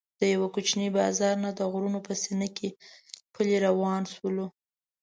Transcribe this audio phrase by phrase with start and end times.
[0.19, 2.69] د یوه کوچني بازار نه د غرونو په سینه کې
[3.33, 4.47] پلی روان شولو.